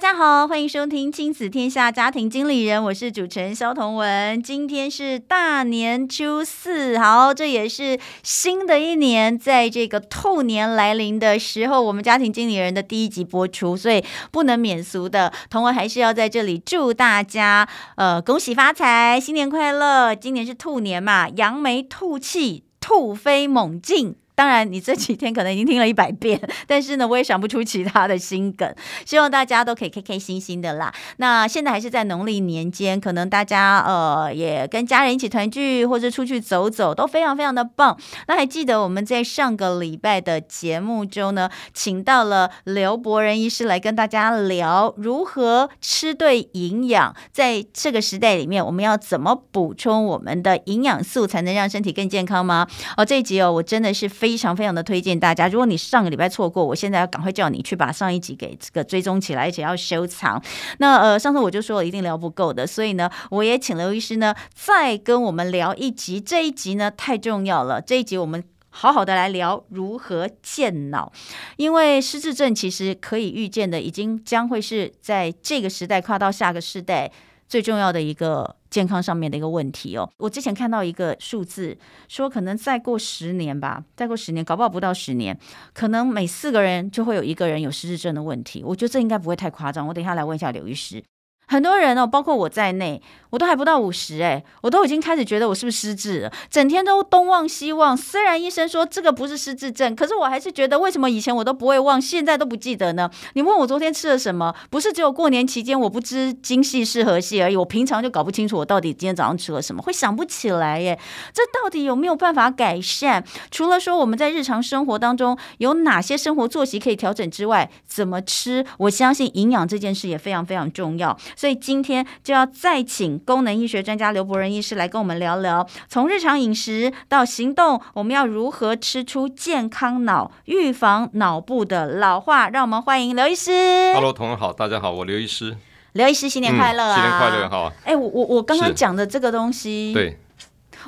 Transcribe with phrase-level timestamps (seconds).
[0.00, 4.42] 大家好，欢迎收听《亲子天下家庭经理人》，我是主持人萧彤文。
[4.42, 20.14] 今天是大年初四，好，这也是新的一年，在这个兔年来临的时候，我们家庭经理人的第一集播出，所以不能免俗的，同文还是要在这里祝大家，呃，恭喜发财，新年快乐！
[20.14, 24.16] 今年是兔年嘛，扬眉吐气，兔飞猛进。
[24.40, 28.74] 当然，你这几天可能已经听了一百遍， 但是呢，我也想不出其他的新梗。
[29.04, 30.90] 希望大家都可以开开心心的啦。
[31.18, 37.98] 那现在还是在农历年间，可能大家呃也跟家人一起团聚，或者出去走走，都非常非常的棒。
[38.28, 52.66] 那还记得我们在上个礼拜的节目中呢，请到了刘伯仁医师来跟大家聊如何吃对营养，在这个时代里面，我们要怎么补充我们的营养素，才能让身体更健康吗？
[52.96, 54.29] 哦，这一集哦，我真的是非。
[54.30, 60.40] 非常非常的推荐大家，如果你上个礼拜错过，我现在要赶快叫你去把上一集给这个追踪起来，而且要收藏。
[60.78, 66.20] 那呃，上次我就说了一定聊不够的，所以呢，我也请刘医师呢再跟我们聊一集。
[66.20, 71.12] 这一集呢太重要了，这一集我们好好的来聊如何健脑，
[71.56, 77.10] 因为失智症其实可以预见的，已经将会是在这个时代跨到下个世代
[77.48, 78.59] 最重要的一个。
[78.70, 81.76] 健康上面的一个问题哦，我之前看到一个数字，
[82.08, 85.38] 说可能再过十年吧，再过十年，搞不好不到十年，
[85.74, 88.62] 可能每四个人就会有一个人有失智症的问题。
[88.64, 89.86] 我觉得这应该不会太夸张。
[89.86, 91.02] 我等一下来问一下刘医师。
[91.50, 97.96] 很多人哦，包括我在内，我都还不到五十哎，我都已经开始觉得我是不是失智了，整天都东望西望。
[97.96, 103.10] 虽然医生说这个不是失智症，可是我还是觉得为什么以前我都不会忘，现在都不记得呢？
[103.32, 110.96] 你问我昨天吃了什么，不是只有过年期间我不知今夕是何夕而已，我平常就搞不清楚我到底今天早上吃了什么，会想不起来耶。
[111.34, 113.24] 这到底有没有办法改善？
[113.50, 118.64] 除了说我们在日常生活当中有哪些生活作息可以调整之外，怎么吃？
[118.78, 121.18] 我相信营养这件事也非常非常重要。
[121.40, 132.50] 所以今天就要再请功能医学专家刘伯仁医师来跟我们聊聊，从日常饮食到行动，我们要如何吃出健康脑，预防脑部的老化？
[132.50, 133.94] 让我们欢迎刘医师。
[133.94, 135.56] Hello，同仁好，大家好，我刘医师。
[135.92, 136.92] 刘医师新年快乐啊！
[136.92, 137.72] 嗯、新年快乐，好。
[137.84, 140.18] 哎，我我我刚刚讲的这个东西，对。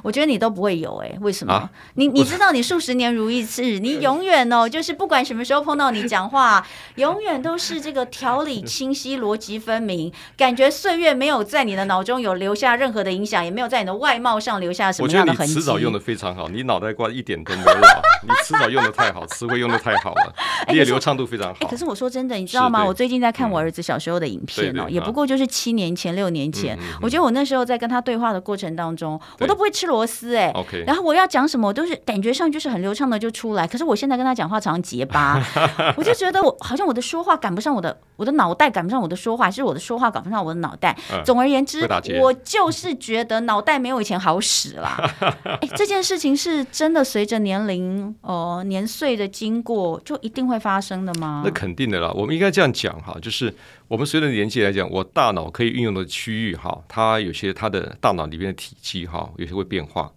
[0.03, 1.53] 我觉得你都不会有哎、欸，为什么？
[1.53, 6.67] 啊、你你知道你数十年如一日，你永远哦，就是不管什么时候碰到你讲话，
[6.97, 15.53] 永远都是这个条理清晰、逻辑分明，感觉岁月没有在你的脑中有留下任何的影响，也没有在你的外貌上留下什么样的痕迹。
[15.55, 17.79] 我觉得你词藻用的非常好，你脑袋瓜一点都没有，
[18.23, 20.35] 你迟早用的太好，词汇用的太好了，
[20.69, 21.59] 你也流畅度非常好。
[21.61, 22.85] 哎，可是我说真的，你知道吗？
[22.85, 30.51] 我最近在看我儿子小时候的影片哦，也不过就是七年前、六年前，我觉得我那时候在跟他对话的过程当中，我都不会吃螺丝哎。
[30.55, 33.67] OK，然后我要讲什么，我都是感觉上就是很流畅的就出来。
[33.67, 35.43] 可是我现在跟他讲话常常结巴，
[35.97, 40.97] 我就觉得我好像我的说话赶不上我的，我的脑袋赶不上我的说话，还是我的说话赶不上我的脑袋。
[41.13, 41.87] 嗯、总而言之，
[42.21, 44.97] 我就是觉得脑袋没有以前好使啦。
[45.45, 51.43] 哎，这件事情是真的随着年龄呃年岁的经过就一定会发生的吗？
[51.45, 52.11] 那肯定的啦。
[52.15, 53.53] 我们应该这样讲哈，就是
[53.93, 60.11] 我们随着年纪来讲，我大脑可以运用的区域哈，它有些它的大脑里面的体积哈，有些会变化。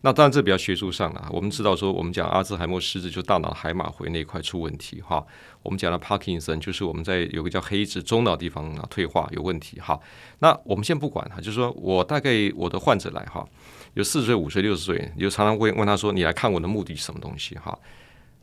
[0.00, 1.28] 那当然，这比较学术上了。
[1.30, 5.24] 我们知道说，我们讲阿兹海默失智，就大脑海马回那一块出问题哈。
[5.62, 9.96] 我们讲的帕金森，就是我们在有个叫黑质中脑地方啊退化有问题哈。
[10.40, 13.46] 那我们先不管哈，就是说我大概我的患者来哈，
[13.94, 17.78] 有四十岁、五十岁、六十岁，就常常会问他说：“你来看我的目的是什么东西？”哈，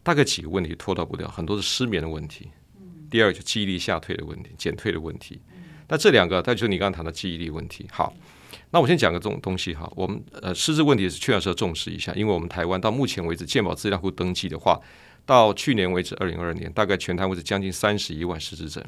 [0.04, 2.48] 大概几个问题脱逃不掉，很多是失眠的问题。
[3.10, 5.42] 第二就记忆力下退的问题、减退的问题。
[5.88, 7.88] 那这两个，再就是你刚刚谈的记忆力问题。
[7.92, 8.14] 好。
[8.72, 14.80] 那我先讲个这种东西哈，我们呃失智问题是确实要重视一下，因为我们台湾到目前为止健保资料库登记的话，
[15.26, 18.84] 到去年为止二零二二年，大概全台湾是将近三十一万失智症。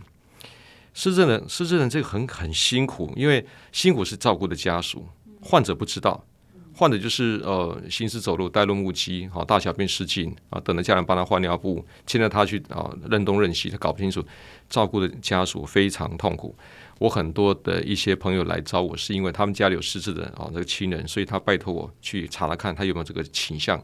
[0.94, 5.08] 失智人失智人这个很很辛苦，因为辛苦是照顾的家属，
[5.42, 6.24] 患者不知道，
[6.82, 14.26] 患者就是呃行尸走肉、呆若木鸡，好大小便失禁啊，等着家人帮他换尿布，牵着他去啊任东任西，他搞不清楚，
[14.68, 16.56] 照顾的家属非常痛苦。
[16.98, 23.80] 我很多的一些朋友来找我，是因为他们家里有失智的啊，那个亲人，所以他拜托我去查了看他有没有这个倾向。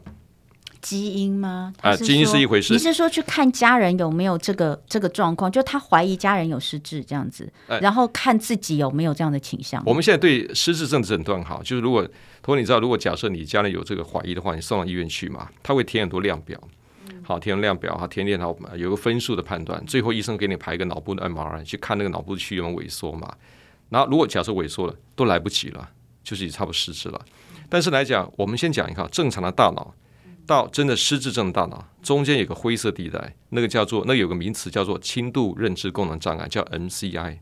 [0.80, 1.72] 基因吗？
[1.80, 2.72] 啊，基因是一回事。
[2.72, 5.50] 你是说去看家人有没有这个这个状况？
[5.50, 9.82] 就他怀疑家人有失智这样子，呃、然后看自己有没有这样的倾向。
[9.84, 12.06] 我们现在对失智症的诊断好，就是如果
[12.42, 16.58] 同学你知道，如果假设你家人有这个怀疑的话，你送到医院去嘛，他会填很多量表。
[17.22, 23.30] 好，填量表，好，填练好，有个分数的判断，最后医生给你排一个脑部的 MRI 去看那个脑部的区域有没有萎缩嘛。
[23.90, 25.90] 然后如果假设萎缩了，都来不及了，
[26.24, 27.20] 就是已差不多失智了。
[27.68, 29.94] 但是来讲，我们先讲一下正常的大脑
[30.48, 37.40] 到真的失智症大脑中间有个灰色地带，那个叫做那有个名词叫做轻度认知功能障碍，叫 MCI。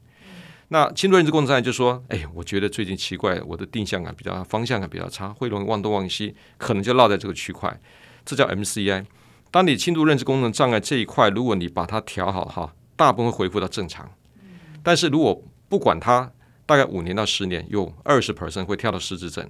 [0.68, 7.80] 那轻度认知功能障碍就说，哎，我觉得最近奇怪，我的定向感比较方向感比较差，会容易忘东忘西，可能就落在这个区块，
[8.24, 9.06] 这叫 MCI。
[9.52, 14.10] 当你轻度认知功能障碍这一块，如果你把它调好哈，大部分会恢复到正常。
[14.82, 16.32] 但是如果不管它，
[16.66, 19.48] 大概五年到十年，有二十 percent 会跳到失智症。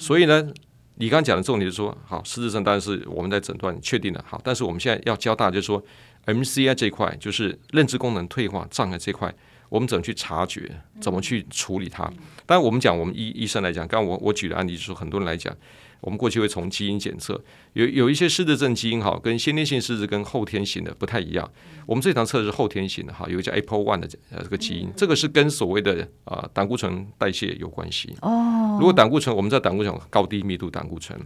[0.00, 0.52] 所以呢，
[0.96, 5.82] 你刚讲的重点是说，好，实质上当然是我们在诊断确定的，好，但是我们现在要教大家就是说
[6.26, 9.34] ，MCI 这块就是认知功能退化障碍这块，
[9.68, 12.04] 我们怎么去察觉，怎么去处理它？
[12.46, 15.56] 当然，我们讲我们医医生来讲，刚刚我我举的案例就是，很多人来讲。
[16.02, 17.40] 我们过去会从基因检测，
[17.74, 21.48] 有有一些失智症基因哈，跟先天性失智跟后天型的不太一样。
[21.86, 28.12] 我们这堂测的是后天型的哈，有一个叫 apo one 的呃这个基因，这个是跟所谓的啊胆固醇代谢有关系。
[28.20, 31.16] 哦，如果胆固醇，我们知道胆固醇高低密度胆固醇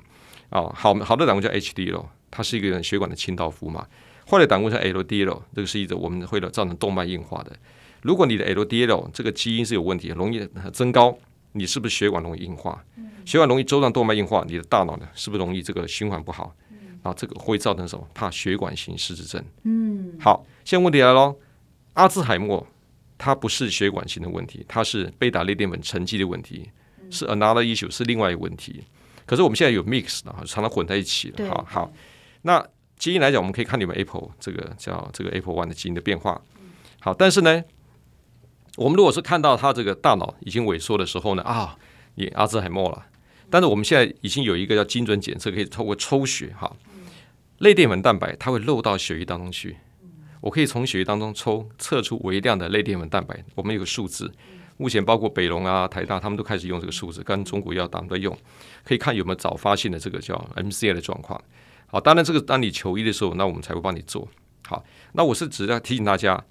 [0.51, 3.87] 啊，好好的胆固醇叫 HDL，它是一个血管的清道夫嘛。
[4.29, 7.53] 坏的胆固醇 LDL，这个是一种我们会了造成动脉硬化的。
[8.03, 11.17] 如果你的 LDL 这个基因是有问题，容易增高，
[11.53, 12.85] 你是不是血管容易硬化？
[13.27, 16.55] 血管容易周状动脉硬化，你的大脑呢是不是容易这个循环不好？
[17.03, 18.09] 然后这个会造成什么？
[18.15, 19.45] 怕血管型失智症。
[19.65, 21.37] 嗯，好，现在问题来了，
[21.93, 22.67] 阿兹海默
[23.19, 26.71] 它不是血管型的问题，它是贝塔类淀粉沉积的问题，
[27.11, 28.83] 是 another issue，是另外一个问题。
[29.25, 31.49] 可是我们现在有 mix 的，常常混在一起的。
[31.49, 31.93] 好好，
[32.43, 32.65] 那
[32.97, 36.41] 基因来讲，我们可以看你们 Apple 这个叫这个 Apple One 的基因的变化。
[37.01, 37.63] 好，但是呢，
[38.77, 41.77] 我们如果是看到他这个大脑已经萎缩的时候呢，啊，
[42.15, 43.05] 你阿兹海默了。
[43.49, 46.75] 但是我们现在已经有一个叫精准检测，可以透过抽血哈，
[47.59, 49.77] 类淀粉蛋白它会漏到血液当中去，
[50.41, 54.33] 我可以从血液当中抽测出微量的类淀粉蛋白，我们有个数字，
[54.77, 58.37] 目前包括北龙啊、台大他们都开始用这个数字，跟中国药党在用，
[58.85, 61.41] 可以看有没有早发现的这个叫 MCI 的状况。
[61.87, 64.29] 好，当然这个当你求医的时候，那我们才会帮你做
[64.67, 64.85] 好。
[65.13, 66.45] 那我是只要提醒大家，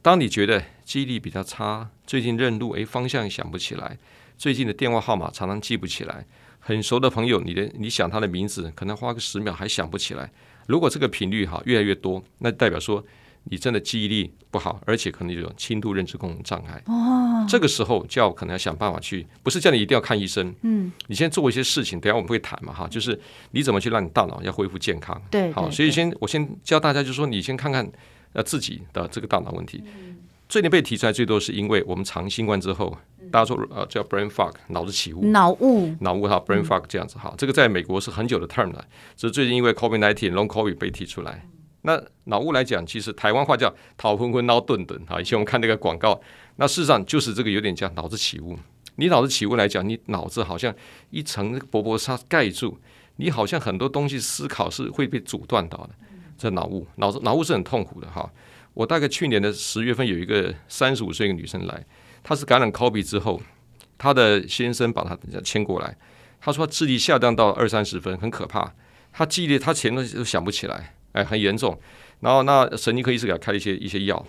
[0.00, 3.98] 当你觉得记忆力比较差，最近认路诶方向想不起来。
[4.36, 6.24] 最近的电话号码常常记不起来，
[6.58, 10.30] 很熟的朋友，你的你想他的名字，可能花个十秒还想不起来。
[10.66, 13.04] 如果这个频率哈越来越多，那代表说
[13.44, 16.82] 你真的记忆力不好，而且可能有轻度认知功能障碍。
[16.86, 20.52] 哦，这个时候就要可能要想办法去，不是叫你一定要看医生。
[20.62, 23.18] 嗯，你先做一些事情，等下我们会谈嘛哈，就是
[23.52, 25.20] 你怎么去让你大脑要恢复健康。
[25.30, 27.88] 对，好，所以先我先教大家，就是说你先看看
[28.32, 29.82] 呃自己的这个大脑问题。
[30.48, 32.96] 最近被提出来最多是因为我们长新冠之后。
[33.28, 38.84] 大家说呃叫 brain fog 脑子起雾，脑雾脑雾哈 brain fog 这样子哈，这个在美国是很久的 term 了，
[39.16, 41.44] 只是最近因为 COVID nineteen long COVID 被提出来。
[41.82, 46.20] 那脑雾来讲，其实台湾话叫头昏昏脑顿顿哈，以前我们看那个广告，
[46.54, 48.56] 那事实上就是这个有点像脑子起雾。
[48.94, 50.72] 你脑子起雾来讲，你脑子好像
[51.10, 52.78] 一层薄薄纱盖住，
[53.16, 55.90] 你好像很多东西思考是会被阻断到的。
[56.38, 58.30] 这脑雾，脑子脑雾是很痛苦的哈。
[58.76, 61.82] 我大概去年的十月份有一个三十五岁一个女生来。
[62.22, 63.40] 她是感染 COVID 之后，
[63.96, 65.96] 她的先生把她牵过来。
[66.38, 68.70] 她说他智力下降到二三十分，很可怕。
[69.14, 71.80] 她记忆力她前面都想不起来，哎，很严重。
[72.20, 74.22] 然后那神经科医师给她开了一些一些药。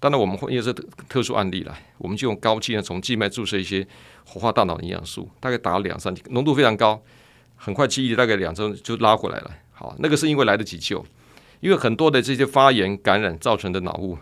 [0.00, 0.72] 当然我们会因为是
[1.08, 3.86] 特殊案例了，我们就用高剂呢从静脉注射一些
[4.26, 7.00] 活化大脑的营养素，大概打了两三，浓度非常高，
[7.54, 9.50] 很快记忆力大概两周就拉回来了。
[9.70, 11.06] 好，那个是因为来得及救，
[11.62, 14.18] 因为很多的这些发炎感染造成的脑雾，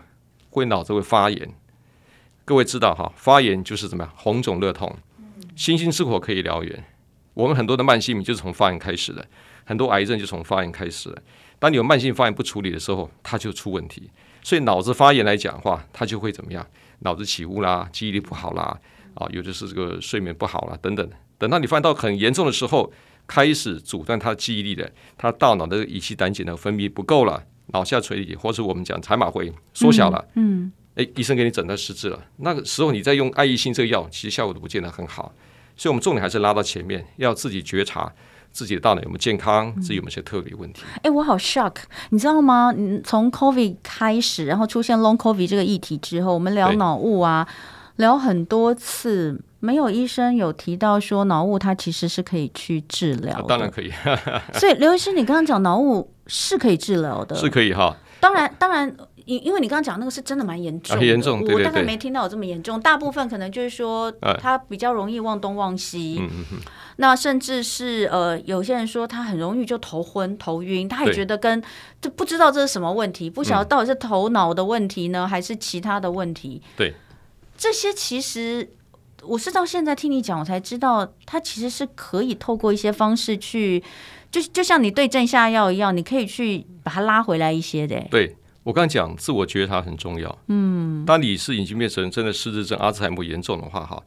[0.51, 1.51] 会脑子会发炎。
[2.45, 4.13] 各位知道哈，发炎就是怎么样？
[4.15, 4.95] 红肿热痛，
[5.55, 6.83] 星星之火可以燎原。
[7.33, 9.25] 我们很多的慢性病就是从发炎开始的，
[9.65, 11.19] 很多癌症就从发炎开始的。
[11.57, 14.11] 当你有慢性发炎不处理的时候，它就出问题。
[14.43, 16.63] 所以脑子发炎来讲的话，它就会怎么样？
[16.99, 18.79] 脑子起雾啦，记忆力不好啦，
[19.15, 21.09] 啊，有的是这个睡眠不好啦，等等。
[21.39, 22.93] 等到你发现到很严重的时候，
[23.33, 30.65] 开始阻断他的记忆力的，他大脑的乙醯胆碱的分泌不够了，脑下垂体或是我们讲海马回缩小了，嗯。
[30.65, 32.19] 嗯哎，医生给你诊断失智了。
[32.39, 35.33] 那个时候你再用爱益性这个药，其实效果都不见得很好。
[35.77, 38.11] 所以，我们重点还是拉到前面，要自己觉察
[38.51, 40.81] 自己的大脑有没有健康，自己有没有些特别问题。
[41.01, 41.75] 哎，我好 shock，
[42.09, 42.75] 你知道吗？
[43.05, 47.47] 从 COVID 开始，然后出现 Long COVID 这个议题之后，我们聊脑雾啊，
[47.95, 53.89] 聊很多次，没有医生有提到说脑雾它其实是可以去治疗当然可以。
[54.59, 57.95] 所以刘医师，你刚刚讲脑雾是可以治疗的，是可以哈。
[58.19, 58.93] 当然，当然。
[59.25, 62.81] 因因为你刚刚讲那个是真的蛮严重的，严重，对对对，我大概没听到有这么严重。
[62.81, 66.19] 大部分可能就是说，他比较容易忘东忘西，
[66.95, 71.61] 那甚至是呃，有些人说他很容易就头昏头晕，他也觉得跟
[72.01, 76.59] 就不知道这是什么问题，不晓得到底是头脑的问题呢，还是其他的问题。
[76.75, 76.95] 对，
[77.55, 78.67] 这些其实
[79.23, 83.83] 我是到现在听你讲，我才知道，他其实是可以透过一些方式去，
[84.29, 87.99] 就就像你对症下药一样，你可以去把它拉回来一些的。
[88.09, 88.35] 对。
[88.63, 90.37] 我刚刚讲自我觉察很重要。
[90.45, 93.99] 嗯，当你是已经变成真的失智症、阿兹海默严重的话，哈，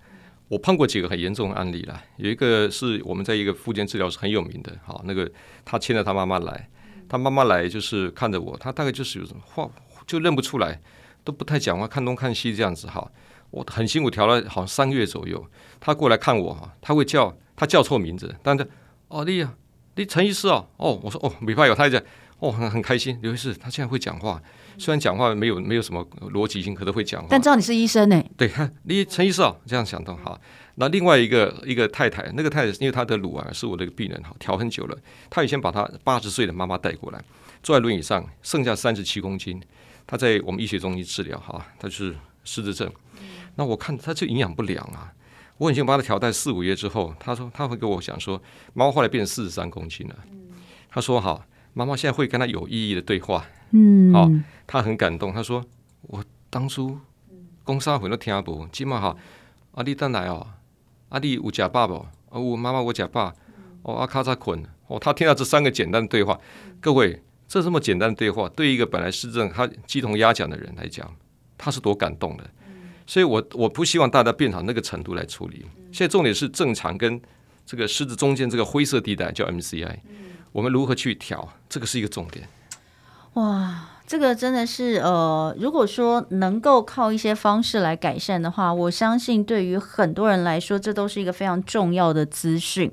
[0.47, 2.01] 我碰过几个很严重的案例了。
[2.19, 5.29] 有一个是我们在一个复健治疗是很有名的，哈，那个
[5.65, 6.69] 他牵着他妈妈来，
[7.09, 9.69] 他妈妈来就是看着我，他大概就是有什么话
[10.07, 10.81] 就认不出来，
[11.25, 13.11] 都不太讲话，看东看西这样子，哈，
[13.55, 15.45] 我很辛苦调了好像三个月左右，
[15.79, 18.69] 他过来看我，哈，他会叫他叫错名字，但是
[19.09, 19.55] 哦，你啊，
[19.95, 22.03] 你陈医师啊，哦，我说哦，没怕有他在。
[22.41, 24.43] 哦，很很开心，刘医师他现在会讲话，
[24.77, 27.29] 虽然讲话没有没有什么逻辑性，可都会讲话。
[27.31, 28.23] 但知道你是医生呢？
[28.37, 28.51] 对，
[28.83, 30.39] 你陈医师哦，这样想到哈。
[30.75, 34.99] 那另外一个一个太太，那个太太因为她的乳癌是我的病人哈，调很久了。
[35.31, 37.23] 她以前把她八十岁的妈妈带过来，
[37.63, 39.63] 坐在轮椅上，剩下三十七公斤。
[40.05, 42.91] 她在我们医学中心治疗哈，她是失智症。
[43.57, 45.13] 那我看它就营养不良啊，
[45.59, 48.43] 我已经把它调在四五月之后，他说他会跟我讲说，
[48.73, 50.17] 妈妈后来变成四十三公斤了。
[50.91, 51.45] 他说好。
[51.77, 55.33] 妈妈现在会跟他有意义的对话，嗯，好、哦，他很感动。
[55.33, 55.61] 他说
[56.07, 56.97] ：“我当初
[57.67, 59.17] 讲啥话都听不，今嘛哈，
[59.73, 60.47] 阿弟等来哦，
[61.09, 61.95] 阿弟有假爸不？
[62.29, 63.35] 哦，我妈妈我假爸，
[63.83, 66.39] 哦阿卡扎捆，哦，他听到这三个简单的对话，
[66.81, 71.13] 各位，这这么简单的对话，对一个本来是这种他鸡同鸭讲的人来讲，
[71.59, 72.49] 他是多感动的。
[73.07, 75.67] 所以我我不希望大家变成那个程度来处理。
[75.93, 77.21] 现在重点是正常跟
[77.67, 79.99] 这个狮子中间这个灰色地带叫 MCI。”
[80.53, 81.49] 我们如何去调？
[81.69, 82.49] 这个是一个重点。
[83.33, 92.89] 哇，这个真的是呃，如果说能够靠一些方式来改善的话，我相信对于很多人来说，这都是一个非常重要的资讯。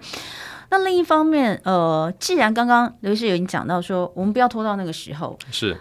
[0.72, 5.78] 那另一方面，呃，既然刚刚刘医师有已经讲到说，我们不要拖到那个时候，是，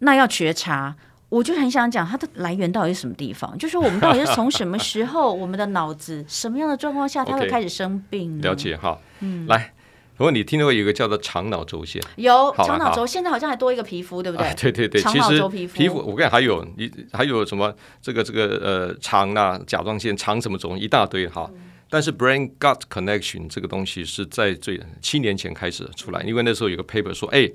[0.00, 0.94] 那要觉察，
[1.34, 3.58] 我就很想讲它的来源到底是什么地方？
[3.58, 8.40] 就是我们到底是从什么时候，我们的脑子什么样的状况下，它会开始生病？
[8.40, 9.72] 了解哈，嗯，来。
[10.16, 14.46] 如果你听到有一个叫做肠脑轴线，有肠脑轴，现在好像还多一个皮肤，对不对？
[14.46, 21.50] 啊、对对对，其实皮肤，我跟你讲，还有你还有什么这个这个呃肠啊甲状腺肠什么肿一大堆哈。
[21.52, 27.50] 嗯、但是 brain gut connection 这个东西是在最七年前开始出来，因为那时候有个 paper 说，哎，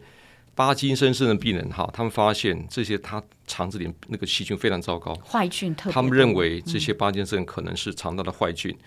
[0.55, 8.77] 巴金森氏的病人哈，他们发现这些他肠子里那个细菌非常糟糕，坏菌特别，他们认为这些巴金森可能是肠道的坏菌、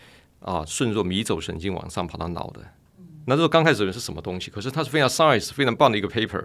[0.40, 2.61] 嗯、啊，顺着迷走神经往上跑到脑的。
[3.25, 4.50] 那时候刚开始的是什么东西？
[4.50, 6.45] 可是它是非常 science 非常棒的一个 paper，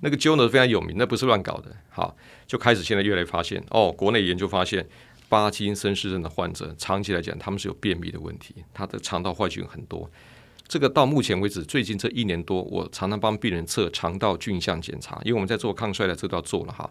[0.00, 1.74] 那个 journal 非常有名，那不是乱搞的。
[1.88, 4.86] 好，就开始现在越来越发现哦，国内研究发现，
[5.28, 10.08] 巴金森氏症的患者长期来讲他们是有便秘的问题，他的肠道坏菌很多。
[10.68, 16.88] 这个到目前为止，最近这一年多，我常常帮病人测肠道菌相检查，因为我们在做抗衰的，这都要做了哈，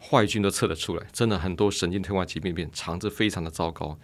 [0.00, 3.98] 坏菌都测得出来，真的很多神经退化疾病变肠子非常的糟糕。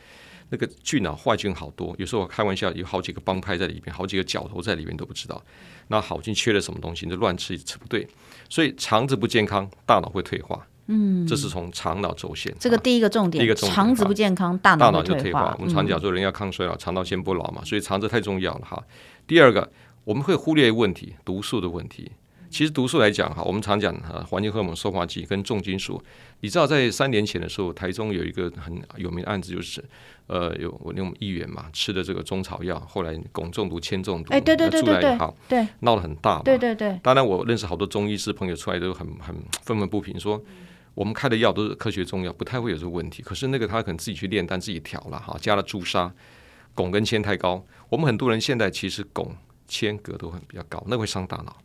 [0.50, 5.42] 那个菌啊，坏菌好多，有时候我开玩笑，有好几个帮派在里边，好几个角头在里边都不知道。
[5.88, 8.06] 那好菌缺了什么东西，你就乱吃，吃不对。
[8.50, 10.66] 所以肠子不健康，大脑会退化。
[10.86, 12.54] 嗯，这是从肠脑轴线。
[12.58, 15.56] 这个第一个重点，第一个重点，肠子不健康，大脑就退化。
[15.58, 18.82] 我们常讲说，人要抗衰老，肠道先不老嘛，所以肠子太重要了哈。
[19.26, 19.70] 第二个，
[20.04, 22.12] 我们会忽略问题，毒素的问题。
[22.50, 26.00] 其实毒素来讲哈，我们常讲哈，环境荷尔蒙、塑化剂跟重金属。
[26.38, 29.82] 你知道，在三年前的时候，台中有一个很有名的案子，就是
[30.28, 36.42] 呃，有我那种议员嘛，吃的这个中草药，后来汞中毒、铅中毒，哎，对对对对对，对，闹得很大嘛。
[36.44, 36.96] 对对对。
[37.02, 40.40] 当然，我认识好多中医师朋友出来都很很愤愤不平，说
[40.94, 43.22] 我们开的药都是科学中药，不太会有这个问题。
[43.22, 46.12] 可是那个他可能自己去炼丹，自己调了哈，加了朱砂，
[46.74, 47.64] 汞跟铅太高。
[47.88, 49.28] 我们很多人现在其实汞、
[49.66, 51.56] 铅、铬都很比较高，那会伤大脑。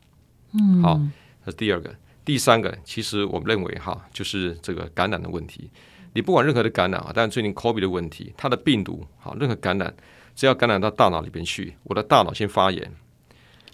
[0.53, 0.99] 嗯，好，
[1.45, 1.95] 这是第二个，
[2.25, 5.69] 第三个，其实我们认为哈，就是这个感染的问题。
[6.13, 9.93] 你不管任何的感染啊，但最近 COVID 的问题，它的病毒好，任何感染，
[10.35, 12.91] 只要感染到大脑里边去，我的大脑先发炎。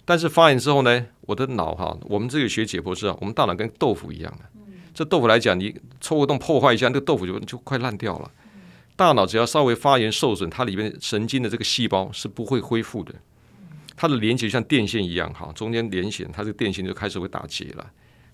[0.04, 4.44] 但是发炎之后呢，我的脑哈，我们这个学解剖知道，我们大脑跟豆腐一样的。
[4.96, 8.30] 这豆腐来讲，你戳个洞破坏一下，那个豆腐就就快烂掉了。
[8.96, 13.14] 大脑只要稍微发炎受损，它里面神经的这个细胞是不会恢复的。
[13.94, 17.86] 它的连接像电线一样，哈，中间连线，它这个电线就开始会打结了，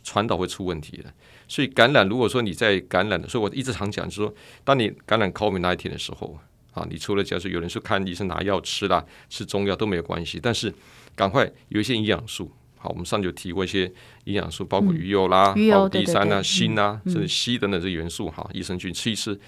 [0.04, 1.12] 传导会出问题了。
[1.48, 6.38] 所以感染，如果说你在感染的，所以我一直常讲，就是说，当你感染 COVID-19 的时候，
[6.74, 10.72] 啊，你除了假设有人说看医生拿药吃啦，吃中药都没有关系，但是
[11.16, 12.48] 赶快有一些营养素。
[12.82, 13.84] 好，我们上就提过一些
[14.24, 15.54] 营养素，包括鱼油啦、
[15.88, 19.38] D 三啊、锌啊，嗯、甚至硒等等这元素哈，益生菌吃一吃，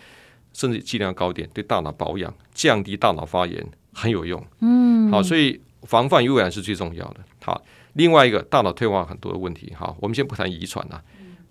[0.52, 4.40] 甚至剂量高点，对大脑保养、降低大脑发炎很有用。
[4.60, 7.16] 嗯，好，所以防范污染是最重要的。
[7.42, 7.60] 好，
[7.94, 11.02] 另外一个大脑退化很多的问题，好，我们先不谈遗传啊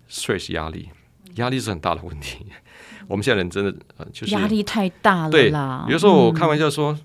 [0.08, 0.88] ，stress 压力，
[1.34, 2.46] 压力是很大的问题。
[3.08, 5.30] 我们现在人真的呃，就是压力太大了。
[5.30, 5.52] 对，
[5.92, 6.98] 有时候我开玩笑说，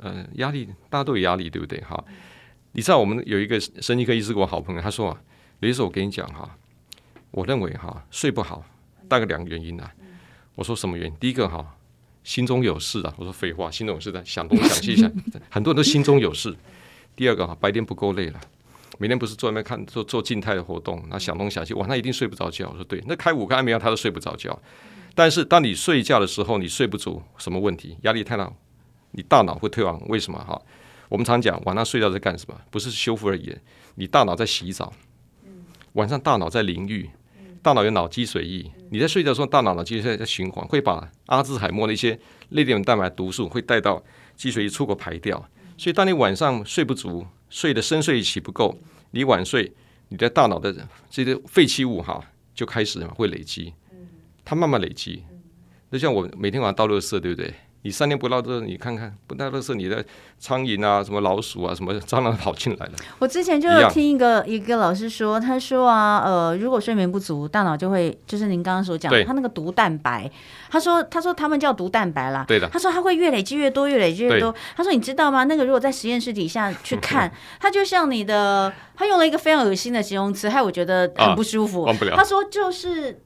[0.00, 1.80] 嗯、呃，压力大家都有压力，对不对？
[1.80, 2.04] 哈。
[2.76, 5.18] 你知道我们有一个神经科医师，我好朋友，他说啊，
[5.60, 6.58] 有一次我跟你讲哈，
[7.30, 8.62] 我认为哈睡不好
[9.08, 9.90] 大概两个原因啊。
[10.54, 11.16] 我说什么原因？
[11.18, 11.74] 第一个哈，
[12.22, 13.14] 心中有事啊。
[13.16, 15.10] 我说废话，心中有事在想东想西想，
[15.48, 16.54] 很多人都心中有事。
[17.16, 18.38] 第二个哈，白天不够累了，
[18.98, 22.68] 每天不是坐那边看做做静态的活动，那想东想西，晚上一定睡不着觉。
[22.68, 24.60] 我说对，那开五个安眠药他都睡不着觉。
[25.14, 27.96] 但是当你睡觉的时候，你睡不足，什么问题？
[28.02, 28.52] 压力太大，
[29.12, 29.98] 你大脑会退化。
[30.08, 30.60] 为什么哈？
[31.08, 32.60] 我们常讲晚上睡觉在干什么？
[32.70, 33.54] 不是修复而已，
[33.94, 34.92] 你大脑在洗澡。
[35.92, 37.08] 晚上大脑在淋浴，
[37.62, 38.70] 大脑有脑积水液。
[38.90, 42.18] 你在睡觉的时候，大脑脑积水液在循环，会把阿兹海默的一些
[42.50, 44.02] 类淀粉蛋白毒素会带到
[44.36, 45.48] 积水液出口排掉。
[45.78, 48.78] 所以当你晚上睡不足，睡的深睡期不够，
[49.12, 49.72] 你晚睡，
[50.08, 50.72] 你的大脑的
[51.08, 52.22] 这些废弃物哈
[52.54, 53.72] 就开始会累积，
[54.44, 55.22] 它慢慢累积。
[55.90, 57.54] 就像我每天晚上倒垃圾，对不对？
[57.86, 60.04] 你三天不倒垃圾，你看看不到这是，你的
[60.40, 62.92] 苍蝇啊、什么老鼠啊、什么蟑螂跑进来了。
[63.20, 70.28] 我之前就有听一个一,一个老师说，他说啊，呃，如果睡眠不足，大脑就会就是您刚刚所讲的，他那个毒蛋白，
[70.68, 74.52] 他说他说他们叫毒蛋白啦，对的，他说他会越累积越多，越累积越多。
[74.76, 75.44] 他说你知道吗？
[75.44, 81.84] 那个如果在实验室底下去看，他就像你的，他用了一个非常恶心的形容词，害我觉得很不舒服。
[81.84, 83.20] 啊、他说就是。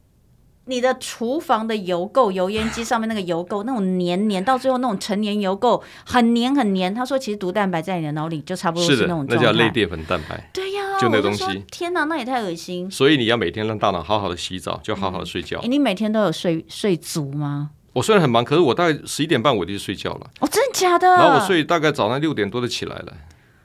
[0.70, 6.94] 你的厨房的油垢，油烟机上面那个油垢，那种黏黏，到最后那种陈年油垢，很黏很黏。
[6.94, 9.34] 他说，其实毒蛋白在你的脑里就差不多是那种状态。
[9.34, 10.48] 那叫类淀粉蛋白。
[10.54, 11.44] 对呀、啊，就那东西。
[11.70, 12.88] 天哪，那也太恶心。
[12.90, 15.58] 所以你要每天让大脑好好的洗澡，就好好的睡觉。
[15.64, 17.70] 嗯、你每天都有睡睡足吗？
[17.92, 20.30] 我虽然很忙，可是我大概十一点半我就睡觉了。
[20.38, 21.08] 哦，真的假的？
[21.08, 23.12] 然后我睡大概早上六点多就起来了。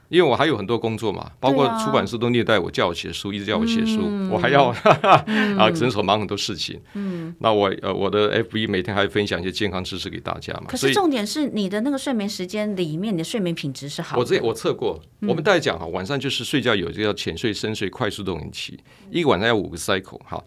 [0.09, 6.79] 因为我还有很多工作嘛，包括出版社都虐待我，叫我写书，一直叫我写书，嗯、我还要哈 哈、嗯、啊诊所忙很多事情。
[6.93, 10.65] 嗯，那我呃我的 FB 每天还分享一些健康知识给大家嘛。
[10.67, 14.19] 可是重点是你的那个睡眠时间里面，你的睡眠品质是好的。
[14.19, 20.43] 我这我测过，我们大家讲哈，晚上就是睡觉有这个叫浅睡、深睡、快速动眼期，一个晚上要五个 cycle 哈。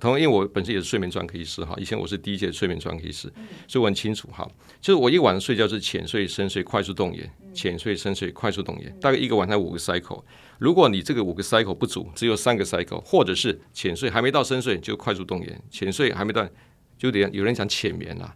[0.00, 3.32] 同样，因为我本身也是睡眠专科医师哈，以前我是第一届睡眠专科医师，
[3.68, 4.48] 所以我很清楚哈。
[4.80, 10.22] 就是我一晚上睡觉是浅睡、深睡、快速动眼，浅睡、深睡、快速动眼，大概一个晚上五个 cycle。
[10.58, 16.48] 如果你这个五个 cycle 不足，只有三个 cycle，或者是浅睡还没到深睡就快速动眼，浅睡还没到
[16.98, 18.34] 就得有人讲浅眠了，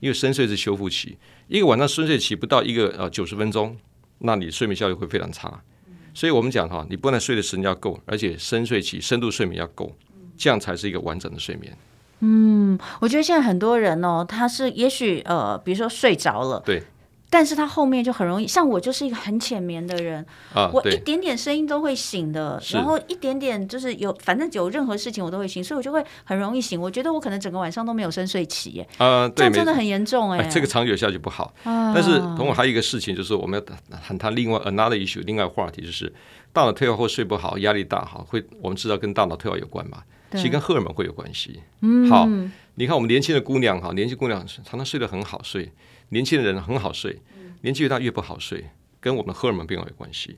[0.00, 1.18] 因为深睡是修复期，
[1.48, 3.76] 一个晚上深睡期不到一个呃九十分钟，
[4.18, 5.62] 那你睡眠效率会非常差。
[6.12, 9.96] 所以我们讲哈，你不能睡的时间要够，而且深睡期深度睡眠要够。
[10.40, 11.76] 这样才是一个完整的睡眠。
[12.20, 16.82] 嗯，我觉得现在很多人哦，他是也许呃，比如说睡着了，对，
[17.30, 26.78] 但是他后面就很容易，像我就是一个很浅眠的人，啊，我一点点声音都会醒的，然后一点点就是有，反正有任何事情我都会醒，所以我就会很容易醒。
[26.78, 31.54] 我觉得我可能整个晚上都没有深睡期耶，啊，对，这真的很严重哎，这个长久下去不好。
[31.64, 36.12] 啊，但是同我还有一个事情就是我们要谈谈另外 another issue，另外话题就是
[36.52, 40.02] 大脑退化或睡不好、压力大哈，会我们知道跟大脑退化有关嘛。
[40.32, 41.60] 其实跟荷尔蒙会有关系。
[41.80, 42.28] 嗯，好，
[42.74, 45.70] 你看我们年轻的姑娘哈，年轻姑娘常常睡得很好睡，
[46.10, 47.20] 年轻的人很好睡，
[47.62, 48.64] 年纪越大越不好睡，
[49.00, 50.36] 跟我们荷尔蒙变化有关系。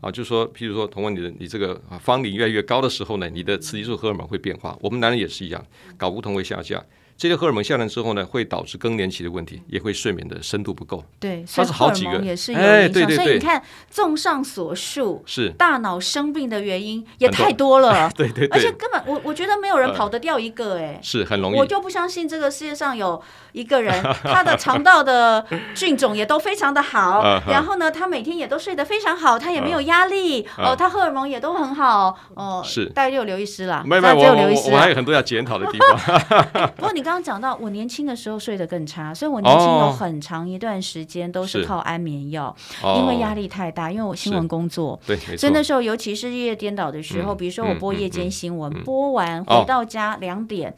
[0.00, 4.76] 啊，就是说，譬如说，同样你的你这个方龄越来越高的时候呢，你的雌激素荷尔蒙会变化。
[4.82, 5.66] 我们男人也是一样，
[5.98, 6.84] 睾固酮会下降。
[7.16, 11.02] 这些荷尔蒙下来之后呢，会导致更年期的问题，也会睡眠的深度不够。
[11.20, 12.74] 对，它是好几个，也是有影响。
[12.74, 13.16] 哎，对对对。
[13.16, 18.10] 所以你看，综上所述，是大脑生病的原因也太多了。
[18.16, 18.58] 对对对。
[18.58, 21.56] 而且根本我我觉得没有人跑得掉一个，哎，是很容易。
[21.56, 23.22] 我就不相信这个世界上有
[23.52, 32.86] 一个人， 他的肠道的菌种也都非常的好， 然后呢，他每天也都睡得非常好，他也没有压力，哦，他荷尔蒙也都很好，哦，是。
[32.86, 36.70] 大概就有刘医师了，没有没有，我我我还有很多要检讨的地方。
[36.74, 37.04] 不过你。
[37.04, 48.74] 刚刚讲到，我年轻的时候睡得更差，所以我年轻有很长一段时间都是靠安眠药，哦、因为压力太大，因为我新闻工作，对，所以那时候尤其是日夜颠倒的时候，嗯、比如说我播夜间新闻，嗯。
[48.74, 50.70] 嗯嗯、播完回到家两点。
[50.70, 50.74] 哦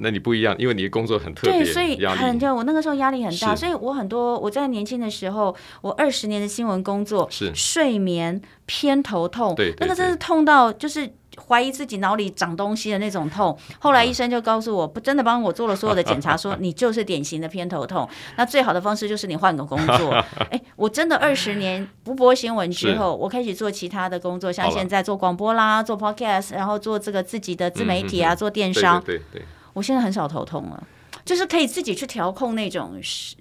[0.00, 7.52] 那你不一样，因为你的工作很特别，对，所以很就我那个时候压力很大，所以我很多我在年轻的时候，我二十年的新闻工作是。
[7.52, 11.12] 睡眠偏头痛，对，那个真是痛到就是
[11.46, 13.56] 怀疑自己脑里长东西的那种痛。
[13.78, 18.08] 后来医生就告诉我，不真的帮我做了所有的检查，说 你就是典型的偏头痛。
[18.36, 20.10] 那最好的方式就是你换个工作。
[20.50, 29.02] 哎，我真的二十年不播新闻之后，我开始做其他的工作，像现在做广播啦，做 podcast，然后做这个自己的自媒体啊，做电商。
[29.04, 29.42] 对对。
[29.74, 30.82] 我现在很少头痛了。
[31.28, 32.98] 就是可以自己去调控那种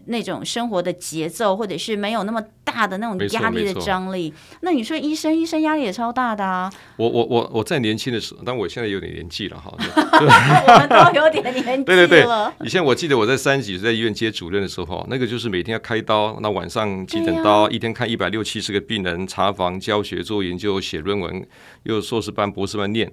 [0.07, 4.33] 那种生活的节奏，或者是没有那么大的那种压力的张力。
[4.59, 6.69] 那你说医生，医生压力也超大的啊。
[6.97, 9.73] 我我我我在年轻的时候，但我现在有点年纪了哈。
[9.79, 11.83] 我们都有点年纪了。
[11.85, 12.27] 对对对，
[12.59, 21.47] 以前我记得我在三十几岁在医院接主任的时候，那个就是每天要开刀，那晚上急诊刀，一天看一百六七十个病人，查房、教学、做研究、写论文，
[21.83, 23.09] 又硕士班、博士班念，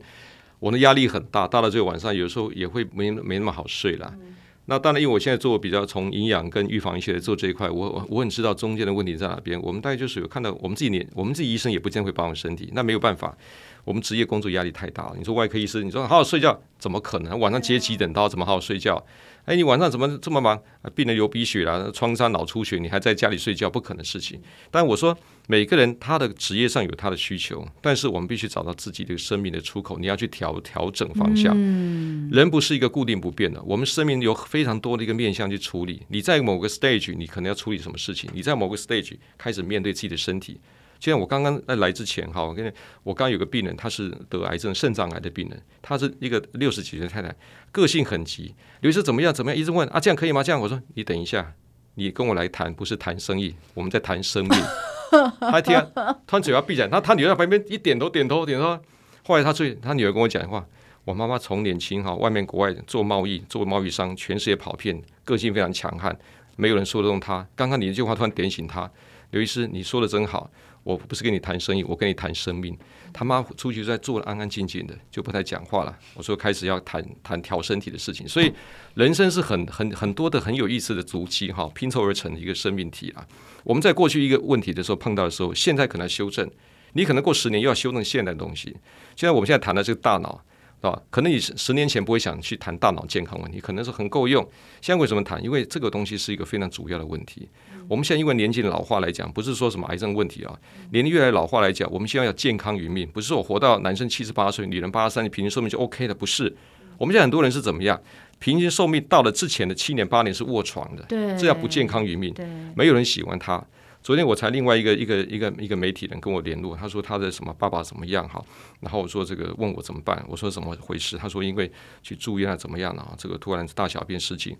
[0.58, 4.12] 我的压力很大，大到最后晚上有时候也会没没那么好睡了。
[4.14, 4.33] 嗯
[4.66, 9.60] 那当然，因为我现在做比较从营养跟预防医学做这一块，我我我很知道中间的问题在哪边。
[9.60, 13.36] 我们大概就是有看到，我们自己年，我们自己医生也不见会保养身体，那没有办法，
[13.84, 15.14] 我们职业工作压力太大了。
[15.18, 17.38] 你说外科医生，你说好好睡觉，怎么可能？
[17.38, 19.04] 晚上接急诊刀，怎么好好睡觉？
[19.44, 20.58] 哎，你晚上怎么这么忙？
[20.94, 24.40] 病人流鼻血啦，创伤脑出血，你还在家里睡觉，不可能事情。
[24.70, 25.14] 但我说，
[25.46, 29.98] 每个人他的职业上有他的需求，但是我们必须找到自己的生命的出口。
[29.98, 31.54] 你要去调调整方向。
[31.56, 32.30] 嗯。
[32.32, 36.02] 人不是一个固定不变的，我们生命有非常多的一个面向去处理。
[36.08, 38.30] 你在某个 stage，你可能要处理什么事情？
[38.32, 40.58] 你在某个 stage 开始面对自己的身体。
[40.98, 42.70] 就像我刚刚在来之前，哈，我跟你，
[43.02, 47.34] 我刚有个病人，他是得癌症肾脏癌的病人，他是一个六十几岁的太太，
[47.70, 48.54] 个性很急。
[48.80, 49.34] 刘医生怎么样？
[49.34, 49.60] 怎么样？
[49.60, 50.42] 一直问啊，这样可以吗？
[50.42, 51.54] 这样我说，你等一下，
[51.96, 54.58] 你跟我来谈，不是谈生意，我们在谈生命。
[55.40, 55.86] 他一听，
[56.26, 58.78] 他嘴巴闭着，他他女儿在旁边一点头，点头，点头。
[59.26, 60.64] 后来他最，他女儿跟我讲话，
[61.04, 66.16] 我妈妈从年轻哈，外面国外做贸易，做贸易商，全世界跑遍，个性非常强悍，
[66.56, 67.46] 没有人说得动他。
[67.54, 68.90] 刚刚你一句话突然点醒他，
[69.30, 70.50] 刘医师，你说的真好。
[70.84, 72.76] 我不是跟你谈生意，我跟你谈生命。
[73.12, 75.98] 他妈出去在做的安安静静的，就不太讲话了。
[76.14, 78.52] 我说开始要谈谈调身体的事情，所以
[78.94, 83.26] 人生是很很很多的很有意思的足迹哈，拼凑而成的一个生命体啊。
[83.64, 86.48] 我们在过去一个问题的时候碰到的时候，现在可能修正，
[86.92, 88.76] 你可能过十年又要修正现在的东西。
[89.16, 90.44] 现在我们现在谈的这个大脑。
[90.80, 94.46] 啊，可能你十年前不会想去谈大脑健康问题，可能是很够用。
[94.82, 95.42] 现在为什么谈？
[95.42, 97.48] 因为这个东西是一个非常主要的问题。
[97.88, 100.58] 我们现在因为年纪的老化来讲，不是说什么癌症问题啊，
[100.90, 106.54] 年龄越来越老化来讲，我们现在要健康于命，不是说我活到男生七十八岁，女人八十三，平均寿命就 OK 的，不是。
[106.96, 108.00] 我们现在很多人是怎么样？
[108.38, 113.64] 平均寿命到了之前的七年八年是卧床的，对，这叫不健康于命，对，没有人喜欢他。
[114.02, 118.44] 昨天我才另外一个一个一个一个媒体人跟我联络，他说他的什么爸爸怎么样哈，
[118.80, 121.16] 然后我说这个问我怎么办，我说怎么回事？
[121.16, 121.70] 他说因为
[122.02, 124.54] 去住院啊怎么样啊，这个突然大小便失禁。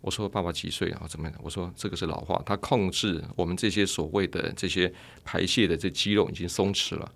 [0.00, 1.06] 我说爸爸几岁啊？
[1.08, 1.38] 怎么样？
[1.42, 4.92] 我说这个是老化，他控制我们这些所谓的这些
[5.24, 7.12] 排泄的这肌肉已经松弛了。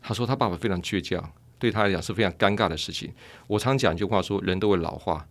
[0.00, 3.12] 他说他爸爸非常倔强，对他来讲是非常尴尬的事情。
[3.46, 5.26] 我常讲一句话说，人都会老化，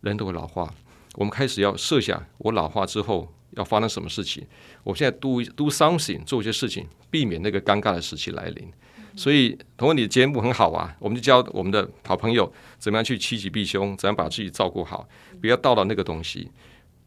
[0.00, 0.74] 人都会老化。
[1.14, 3.32] 我们开始要设想我老化之后。
[3.56, 4.44] 要发生什么事情？
[4.82, 8.68] 我现在 do do something 做一些事情，避免那个尴尬的时期来临。
[9.16, 15.06] 所以，同文，你的节目很好啊，我们就教我们的好朋友怎么样去趋吉避凶，怎样把自己照顾好，
[15.40, 16.50] 不要到了那个东西。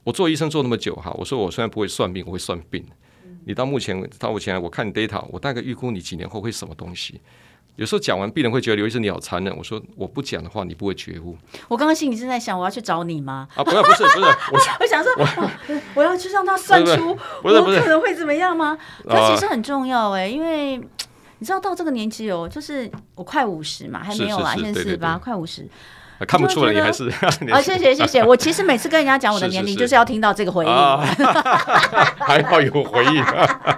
[0.04, 2.84] 我做医生做那么久哈，我说我虽然不会算命，我会算病。
[3.46, 7.20] 你到目前到目前，我看你 data，我大概预估你几年后会什么东西。
[7.76, 9.56] 有时候讲完，病人会觉得刘医生你好残忍。
[9.56, 11.38] 我说我不讲的话，你不会觉悟。
[11.68, 13.48] 我刚刚心里正在想，我要去找你吗？
[13.56, 14.20] 啊，不是不是不是，
[14.52, 18.78] 我我想说我，我要去让他算出我可能会怎么样吗？
[19.08, 20.82] 他其实很重要哎，因为
[21.40, 25.68] 你知道到这个年纪哦，就是我快五十嘛，还没有啦，现在四十八，快五十，
[26.28, 27.10] 看不出来你还是
[27.52, 28.24] 啊，谢谢谢谢。
[28.24, 30.72] 我其实每次跟人家讲我的年龄，就是要听到这个回应，
[32.20, 33.24] 还好有回应。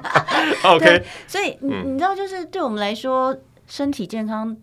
[0.64, 3.36] OK，所以你你知道，就是对我们来说。
[3.72, 4.58] 身体健康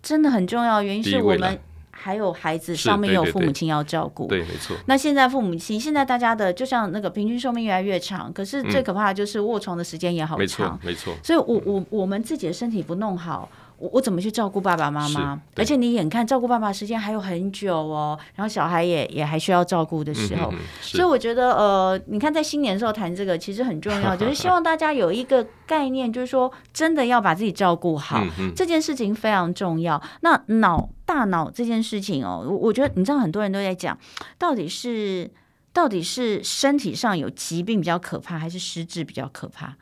[0.00, 1.58] 真的很重要，原因是我们
[2.04, 4.26] 还有孩子，上面有父母亲要照顾。
[4.26, 4.76] 对，没错。
[4.84, 10.78] 那现在父母亲，现在大家的就像那个平均寿命越来越长，可是最可怕的就是卧床的时间也好长。
[10.84, 13.48] 没错，所以我我我们自己的身体不弄好。
[13.84, 15.38] 我我怎么去照顾爸爸妈妈？
[15.56, 28.24] 而且你眼看照顾爸爸时间还有很久哦，然后小孩也也还需要照顾的时候，嗯、所以我觉得呃，你看在新年的时候谈这个其实很重要，就是希望大家有一个概念，就是说真的要把自己照顾好，
[28.56, 30.00] 这件事情非常重要。
[30.22, 33.98] 那脑大脑这件事情哦，我我觉得你知道很多人都在讲，
[34.38, 35.30] 到底是
[35.74, 39.74] 到底是身体上有疾病比较可怕，还是失智比较可怕？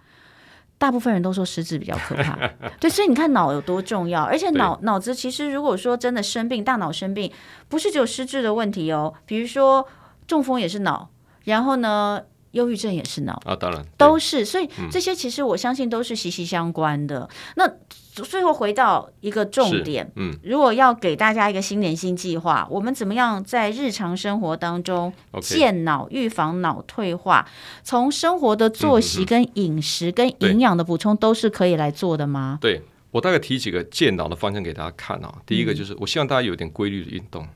[0.82, 2.36] 大部分人都说失智比较可怕，
[2.80, 7.30] 对，所以你看脑有多重要，而且脑脑子其实如果说真的生病，大脑生病
[7.68, 9.86] 不是只有失智的问题哦，比如说
[10.26, 11.08] 中风也是脑，
[11.44, 12.20] 然后呢，
[12.52, 17.20] 忧郁症也是脑啊，当然都是，所以这些其实我相信都是息息相关的。
[17.20, 27.48] 嗯、那最后回到一个重点，嗯，如果要给大家一个新年新计划，我们怎么样在日常生活当中健脑、预防脑退化？
[27.82, 32.58] 从生活的作息、跟饮食、跟营养的补充都是可以来做的吗？
[32.60, 35.34] 对，我大概提几个健脑的方向给大家看啊。
[35.46, 37.48] 第一个就是，我希望大家有点规律的运动。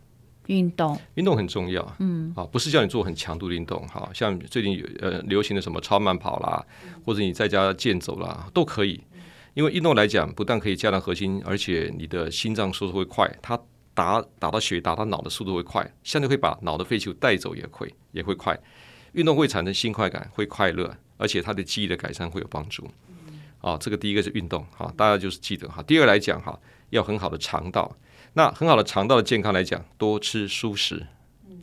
[0.47, 6.65] 运动，运动很重要，嗯，啊，不是叫你做很强度的运动，哈，像最近有呃流行的什么超慢跑啦，
[7.05, 9.03] 或者你在家健走啦，都可以。
[9.55, 13.59] 因为运动来讲，不但可以加强核心，而且你的心脏速度会快，它
[13.95, 18.59] 打打到血、打到脑的速度会快，相对会把脑的废弃物带走也会也会快。
[19.13, 22.87] 运动会产生新快感，会快乐，而且它的记忆的改善会有帮助。
[23.63, 25.83] 啊，这个第一个是运动，哈，大家就是记得哈。
[25.85, 27.97] 第二个来讲哈，要很好的肠道。
[28.37, 31.07] 那很好的肠道的健康来讲，多吃蔬食，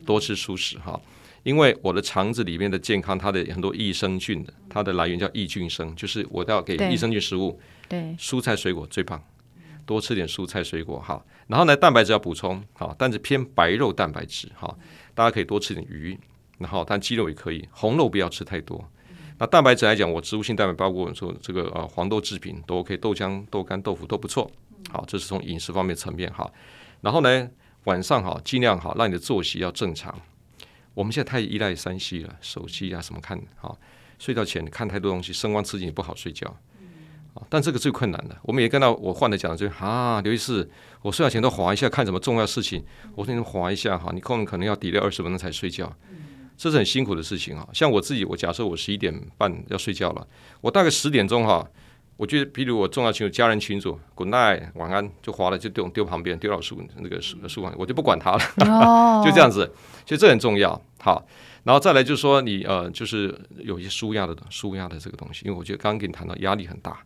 [0.04, 1.00] 多吃蔬食哈，
[1.44, 9.22] 因为我的肠子里面的健康，它的很多益生菌的，它的来源叫益菌生，就是我要给益生菌食物，对，蔬菜水果最棒，
[9.86, 14.76] 多吃点蔬菜水果哈，然后呢，蛋白质要补充好，但是偏白肉蛋白质哈，
[15.14, 16.18] 大家可以多吃点鱼，
[16.58, 18.84] 然后但鸡肉也可以，红肉不要吃太多。
[19.38, 24.50] 那蛋白质来讲，我植物性蛋白包括说这个呃黄豆制品都 OK，豆浆、豆干、豆腐都不错。
[24.94, 26.48] 好，这是从饮食方面层面哈。
[27.00, 27.50] 然后呢，
[27.84, 30.16] 晚上哈尽量好让你的作息要正常。
[30.94, 33.76] 我们现在太依赖三 C 了，手机啊什么看哈，
[34.20, 36.56] 睡觉前看太多东西，声光刺激也不好睡觉。
[37.48, 40.70] 但这个最困难的，我们也跟到我患者讲就啊，刘医师，
[41.02, 42.84] 我睡觉前都划一下看什么重要事情，
[43.16, 45.92] 我说你划一下哈，你可能可能要 delay 二十分钟才睡觉，
[46.56, 47.68] 这是很辛苦的事情啊。
[47.72, 50.24] 像我自己，我假设我十一点半要睡觉了，
[50.60, 51.68] 我大概十点钟哈。
[52.16, 58.38] 我觉得，比如我重要群组、家人群组，Good night，晚安，就划了，就丢丢旁边，丢到书那个书书房，我就不管他了
[58.70, 59.24] ，oh.
[59.26, 59.68] 就这样子。
[60.06, 60.80] 所以这很重要。
[61.00, 61.26] 好，
[61.64, 66.98] 然后再来就是说你，你呃，就是有一些舒压的舒压的这个东西，因为我觉得刚刚跟你谈到压力很大，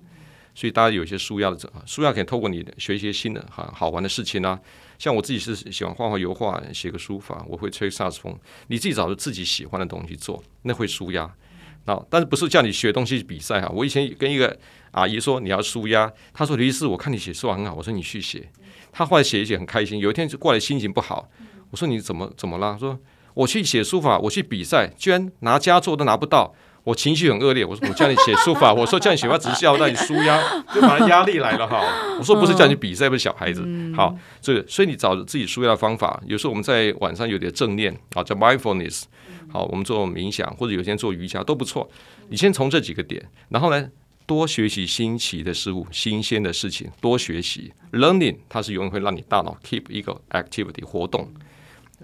[0.54, 4.60] 所以大家有一些舒压的这舒压可以透过你学一些新的好好玩的事情啊。
[4.98, 8.38] 像我自己是喜欢画画、油画、写个书法，我会吹萨克斯风。
[8.66, 11.32] 你自己找着自己喜欢的东西做，那会舒压。
[11.92, 13.68] 啊，但是不是叫你学东西比赛哈？
[13.74, 14.57] 我以前跟一个。
[14.92, 18.48] 阿姨说你要舒压，她说刘医师，我看你写书法很好，我说你去写。
[18.90, 21.29] 她后来写一写很开心，有一天就过来心情不好，
[21.70, 22.77] 我说你怎么怎么了？
[22.81, 22.98] 说
[23.35, 27.64] 我去写书法，我去比赛，居然拿佳作都拿不到，我情绪很恶劣。
[27.64, 30.40] 我说我叫你写书法，我说叫你写话只是要让你舒压，
[30.74, 31.82] 就把压力来了哈。
[32.18, 33.66] 我说不是叫你比赛，不是小孩子。
[33.94, 39.04] 好，这个所以你找自己舒压的方法，有时候我们在晚上有点正念啊，叫 mindfulness。
[39.52, 41.88] 好，我们做冥想或者有些人做瑜伽都不错。
[42.28, 43.88] 你先从这几个点，然后呢？
[44.26, 47.72] 多学习新奇的事物、新鲜的事情，多学习。
[47.92, 51.32] Learning 它是永远会让你大脑 keep 一个 activity 活动。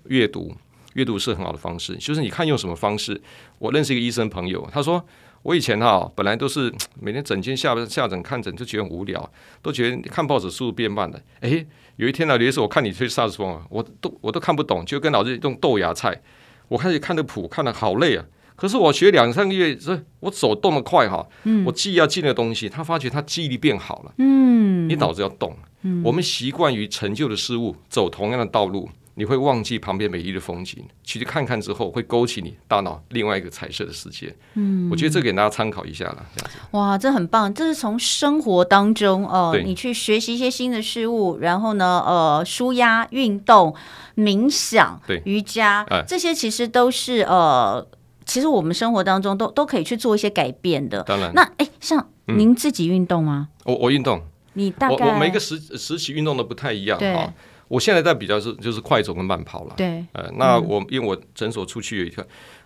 [0.06, 0.56] 阅读，
[0.94, 3.20] 阅读是很好的方式，就是你看用什么方式。
[3.58, 5.04] 我认识一个医生朋友，他说
[5.42, 9.30] 我以前哈本来都是 每天整天下下诊看诊就觉得很无聊，
[9.62, 11.20] 都觉得看报纸速度变慢了。
[11.40, 16.20] 诶，有一天呢，有一次我看你吹萨克斯风，我都我都看不懂，就跟老师用豆芽菜，
[16.68, 18.24] 我开始看的谱看的好累啊。
[18.56, 21.26] 可是我学两三个月，这我走动得快哈，
[21.66, 24.14] 我记要记那个东西，他发觉他记忆力变好了。
[24.18, 25.56] 嗯，你脑子要动。
[25.82, 30.84] 嗯，我们习惯于陈旧的事物，走同样的道路，你会忘记旁边美丽的风景。
[31.02, 34.34] 其实看看之后，会勾起你大脑另外一个彩色的世界。
[34.54, 36.26] 嗯，我觉得这给大家参考一下了。
[36.34, 36.58] 这样子。
[36.72, 37.52] 哇，这很棒！
[37.52, 43.74] 这是从生活当中哦，呃、你去学习一些新的事物，然后呢，呃，舒压、运动、
[44.16, 47.86] 冥想、对瑜伽，哎、这些其实都是呃。
[48.26, 51.02] 其实我们生活当中都都可以去做一些改变的。
[51.02, 53.48] 当然，那哎，像您自己运动吗？
[53.64, 54.22] 我我运动，
[54.54, 57.34] 你大概我我每个时时期运动的不太一样哈。
[57.74, 59.74] 我现在在比较是就是快走跟慢跑了。
[59.76, 62.24] 对，呃，那我因为我诊所出去有一条。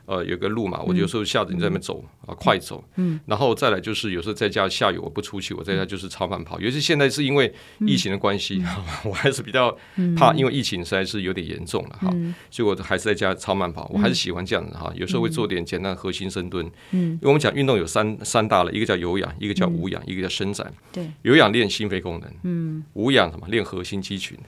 [0.09, 6.59] 呃，有个路嘛，我有时候下着你在那边走啊，快走，嗯，然后再来就是有时候在家下雨我不出去，我在家就是超慢跑。
[6.59, 8.65] 尤其现在是因为疫情的关系，
[9.05, 9.71] 我还是比较
[10.17, 12.11] 怕，因为疫情实在是有点严重了哈，
[12.51, 13.87] 所以我还是在家超慢跑。
[13.93, 16.65] 我还是喜欢这样的哈，有时候会做点简单的核心深蹲。
[16.93, 20.73] 嗯，因为我们讲运动有三三大类，一个叫有氧，一个叫无氧，一个叫伸展。
[20.91, 24.39] 对，有氧练心肺功能，嗯，无氧什么练核心肌群。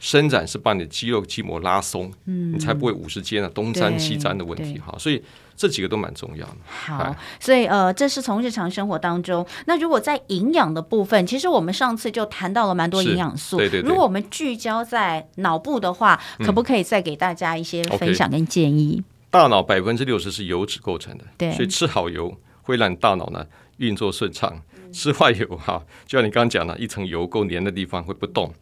[0.00, 5.22] 伸展是把你的肌肉筋膜拉松，嗯，你才不会五十肩啊东粘西粘的问题哈，所以
[5.54, 6.56] 这几个都蛮重要的。
[6.66, 9.46] 好，所以呃，这是从日常生活当中。
[9.66, 13.58] 那如果在营养的部分，其实我们上次就谈到了蛮多营养素。
[13.58, 13.88] 对对对。
[13.88, 19.04] 如果我们聚焦在脑部的话，可不可以再给大家一些分享跟建议？
[19.28, 23.44] 大脑百分之六十是油脂构成的，对，所以吃好油会让你大脑呢
[23.76, 24.60] 运作顺畅。
[24.92, 28.52] 吃坏油哈，就像你刚刚讲的，一层油够黏的地方会不动。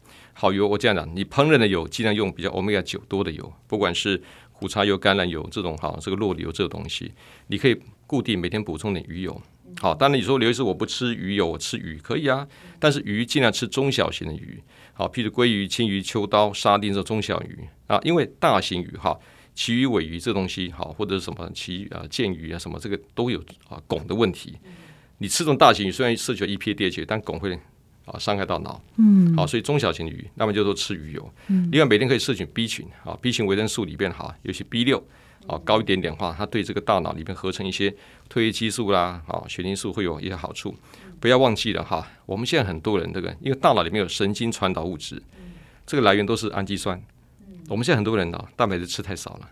[0.40, 4.22] 好油，我这样讲，你烹饪的油尽量用比较欧米伽九多的油，不管是
[4.52, 7.10] 苦茶油、橄榄油这种哈，这个酪梨油这个东西，
[7.48, 9.42] 你可以固定每天补充点鱼油。
[9.80, 12.46] 好，当然你说刘医师我不吃鱼油，我吃鱼可以啊，
[12.78, 14.62] 但是鱼尽量吃中小型的鱼。
[14.92, 19.18] 好，譬如鲑鱼、青鱼、秋刀、沙丁这中小鱼啊，因为大型鱼哈，
[19.56, 24.56] 旗鱼、尾鱼这东西好，或者是什么旗啊、剑鱼啊什么，这个都有啊汞的问题。
[25.18, 27.58] 你吃这种大型鱼，虽然摄取 EPA、DHA，但汞会
[28.12, 28.80] 啊伤害到脑。
[28.96, 31.32] 嗯，好，所以中小型鱼，那么就说吃鱼油。
[31.48, 35.02] 嗯，另外每天可以摄取 B 群啊，B 群维生素里边哈，尤其 B 六
[35.46, 37.90] 啊高一点点的话，它对这个大脑里面合成一些
[38.28, 40.74] 褪黑激素啦啊血清素会有一些好处。
[41.20, 45.20] 不要忘记了哈，我们现在很多人这个，因为大脑里面有神经传导物质，
[45.84, 47.02] 这个来源都是氨基酸。
[47.68, 49.50] 我们现在很多人啊，蛋白质吃太少了。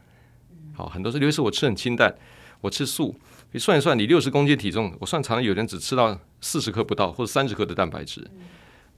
[0.75, 2.15] 好，很多时候，尤其是我吃很清淡，
[2.61, 3.15] 我吃素，
[3.53, 8.27] 你算一算，你六十公斤体重，我算常常有人只吃到四十克不到，或者三十克的蛋白质，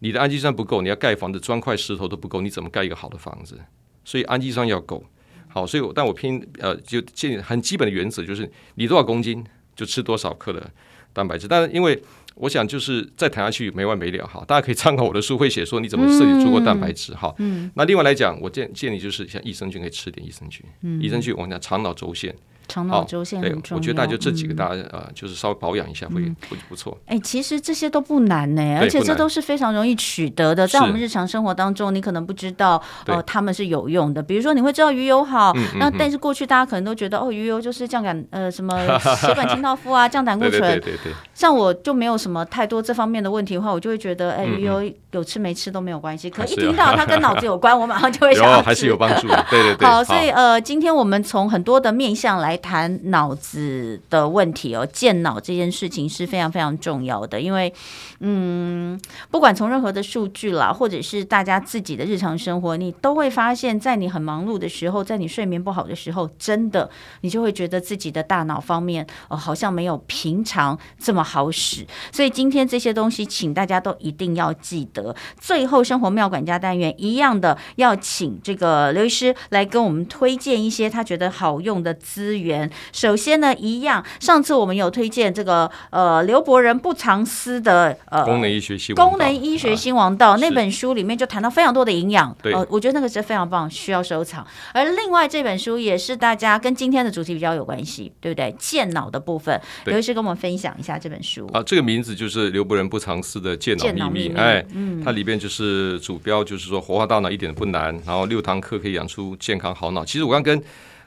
[0.01, 3.59] 你的氨基酸不够，你要盖房子，砖块石头都不够，你怎么盖一个好的房子？
[4.05, 5.05] 所以氨基酸要够。
[5.49, 10.71] 好，所以我但我偏呃，就建议很基本的原则就是，你多少公斤就吃多少克的
[11.13, 12.03] 蛋白质，但是因为。
[12.41, 17.35] 我想就是再谈下去没完没了哈，大家可以参考我的书，会写说你怎么摄取足够蛋白质哈。
[17.39, 22.33] 嗯，那另外来讲，我建建议就是像益生菌可以吃点益生菌，嗯，益生菌我们讲肠脑轴线。
[22.69, 23.63] 肠脑周线很重要。
[23.63, 26.97] 对，我觉得大家就这几个，大家呃，就是稍微保养一下会会不错。
[27.07, 34.23] 哎，其实这些都不难呢，而且这都是非常容易取得的，在我们日常生活当中，你可能不知道哦，他们是有用的。
[34.23, 38.77] 比如说，你会知道鱼油好，那但是过去大家可能都觉得哦，鱼油就是降胆呃什么
[39.21, 40.61] 血管清道夫啊，降胆固醇。
[40.61, 41.13] 对对对。
[41.35, 46.29] 像我就没有什么太多这方面的问题的话，我就会觉得哎，鱼油有吃没吃都没有关系。
[46.29, 48.59] 可一听到它跟脑子有关，我马上就会 想。
[48.63, 49.29] 还是有帮助。
[49.49, 49.87] 对对 对。
[49.87, 57.73] 好，所以呃，今天我们从很多的面向来谈脑子的问题哦，健脑这件事情是非常非常重要的，因为，
[58.21, 66.91] 嗯，不管从任何的数据啦，或者是大家自己的日常生活，你都会发现，在你很忙碌的时候，在你睡眠不好的时候，真的
[67.23, 71.87] 你就会觉得自己的大脑方面哦，好像没有平常这么好使。
[72.13, 75.15] 所以今天这些东西，请大家都一定要记得。
[75.41, 82.48] 最后，生活妙管家单元一样的，要请这个刘医师来跟我们推荐一些他觉得好用的资源。
[82.93, 83.29] 首先。
[83.29, 84.03] 先呢，一样。
[84.21, 94.47] 上次我们有推荐这个呃刘伯仁不藏私的呃功能医学新功能医学新王道、啊、那本书里面就谈到非常多的营养，对、呃，我觉得那个是非常棒，需要收藏。
[94.73, 98.51] 而另外这本书也是大家跟今天的主题比较有关系，对不对？
[98.59, 101.63] 健脑的部分，刘医师跟我们分享一下这本书啊。
[101.63, 110.03] 这个名字就是刘伯仁不藏私的健脑秘密，秘密哎，嗯，它里边就是主标就是说活化大脑一点都不难，然后六堂课可以养出健康好脑。
[110.03, 110.63] 其实我刚跟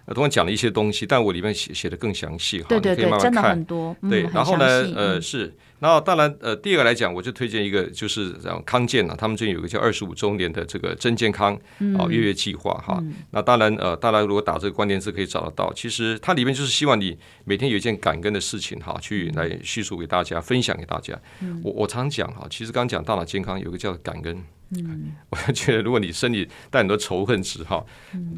[0.07, 3.95] 同样讲了一些东西，但我里面写写的更详细哈，对对对，你可以慢慢看，真的很多。
[4.01, 11.53] 嗯、对，然后呢，嗯、呃，是，然后当然，呃，第二个来讲，我就推荐一个，就是这样康健啊，他们最近有一个叫二十五周年的这个真健康
[11.97, 12.97] 啊月月计划哈。
[13.01, 15.71] 嗯、那当然，呃，大家如果打这个关键字可以找得到。
[15.73, 21.17] 其实它里面就是希望你每天有一件感恩的事情哈，去来叙述给大家，分享给大家。
[21.41, 24.43] 嗯、我我常讲哈，其实刚讲大脑健康有一个叫感恩。
[24.77, 27.85] 嗯， 我觉得如果你身体带很多仇恨值哈，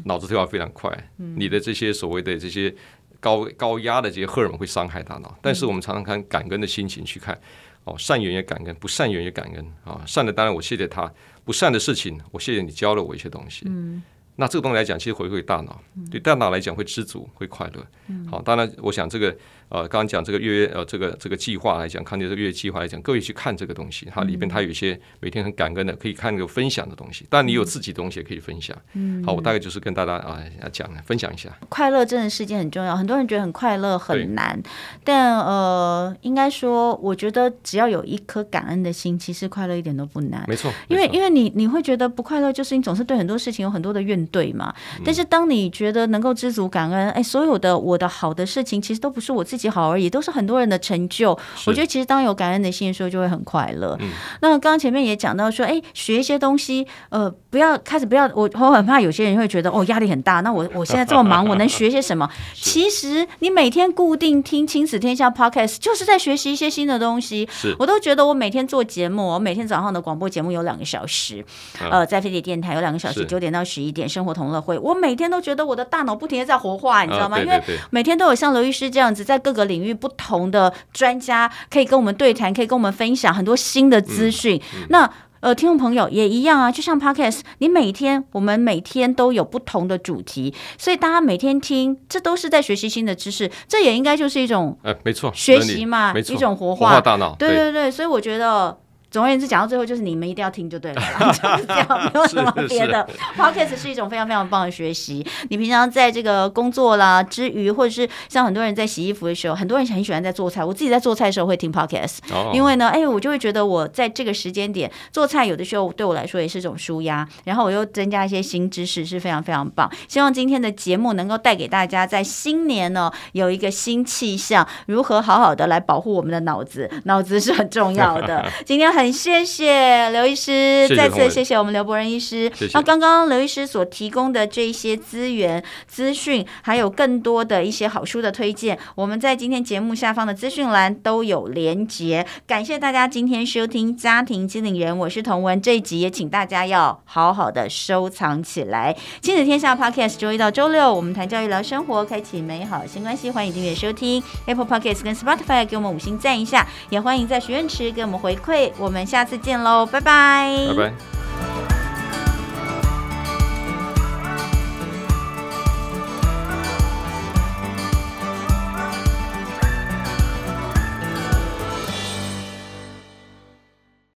[0.04, 2.74] 脑子退化非常快，你的这些所谓的这些
[3.20, 5.36] 高高压的这些荷尔蒙会伤害大脑。
[5.40, 7.38] 但是我们常常看感恩的心情去看，
[7.84, 10.02] 哦，善缘也感恩，不善缘也感恩啊。
[10.06, 11.12] 善的当然我谢谢他，
[11.44, 13.66] 不善的事情我谢谢你教了我一些东西。
[13.68, 14.02] 嗯。
[14.36, 17.86] 那这个东西来讲，其实回馈大脑，对大脑来讲会知足，会快乐。
[18.28, 19.32] 好，当然，我想这个
[19.68, 27.26] 呃，刚刚讲这个月月呃，这个这个计划来讲，康健这个月计划来讲，各位去看这个东西，它里边它有一些每天很感恩的，可以看那个分享的东西。
[27.30, 28.76] 当然，你有自己的东西也可以分享。
[28.94, 30.40] 嗯好，我大概就是跟大家啊
[30.72, 31.48] 讲分享一下。
[31.68, 34.60] 快乐真的是一件很重要，很多人觉得很快乐很难，
[35.04, 40.44] 但呃，应该说，我觉得只要有一颗感恩的心，其实快乐一点都不难。
[40.48, 44.14] 没错，因为因为你你会觉得不快乐，就是你总是对很多事情有很多的怨。
[44.34, 44.74] 怼嘛？
[45.04, 51.38] 但是当你觉得能够知足感恩，哎，所有的我的好的事情，其实都不是我自己好而已，都是很多人的成就。
[51.66, 53.96] 我觉得其实当有感恩的心的时候，就会很快乐。
[54.00, 60.40] 嗯、那刚刚前面也讲到说，哎，学一些东西，呃，不要开始不要，我我很怕有些人会觉得哦压力很大。
[60.40, 62.28] 那我我现在这么忙，我能学些什么？
[62.54, 67.48] 其实你每天固定听《亲子天下》Podcast，就是在学习一些新的东西。
[67.78, 71.44] 我都觉得我每天做节目，我每天早上的广播节目有两个小时，
[71.78, 74.04] 呃，在飞碟电台有两个小时，九点到十一点。
[74.14, 77.40] 生活同乐会，我每天都觉得我的大脑不停的在活化，你知道吗？
[77.40, 84.58] 因为每天都有像刘医师这样子，在各个领域不同的专家可以跟我们对谈，可以跟我们分享很多新的资讯。
[84.88, 85.08] 那
[85.40, 97.36] 呃，听众朋友也一样啊，就像 Podcast，你每天我们每天都有不同的主题，所以大家每天听，这都是在学习新的知识，这也应该就是一种呃，没错，学习嘛，一种活化，活化大脑。
[97.38, 98.78] 对对对，所以我觉得。
[99.14, 101.00] 总而言之，讲到最后就是你们一定要听就对了，
[101.40, 103.08] 就是这样，没有什么别的。
[103.36, 105.24] Podcast 是一种非常非常棒的学习。
[105.50, 110.64] 你平常在这个工作啦之余，或者是像很多人在洗衣服的时候，很多人很喜欢在做菜。
[110.64, 112.18] 我自己在做菜的时候会听 Podcast，
[112.52, 119.88] 因为呢，哎，我就会觉得我在这个时间点做菜，有的时候对我来说也是一种舒压，然后我又增加一些新知识，是非常非常棒。
[120.08, 128.44] 希望今天的节目能够带给大家，在新年呢有一个新气象，如何好好的来保护我们的脑子，脑子是很重要的。
[128.66, 132.50] 今天很谢谢刘医师，谢谢再次谢谢我们刘伯仁医师。
[132.54, 132.72] 谢谢。
[132.74, 142.26] 那刚刚刘医师所提供的这些资源、资讯，还有更多的一些好书的推荐，我们在今天节目下方的资讯栏都有连结。
[142.46, 145.60] 感谢大家今天收听《家庭经理人》，我是童文。
[145.60, 148.96] 这一集也请大家要好好的收藏起来。
[149.20, 153.30] 亲子天下 Podcast，周一到周六我们谈教育、聊生活，开启美好新关系。
[153.30, 158.70] 欢迎订阅收听 Apple Podcast 跟 Spotify，给我们五星赞一下，也欢迎在许愿池给我们回馈。
[158.78, 160.68] 我我们下次见喽，拜拜。
[160.68, 161.23] 拜拜。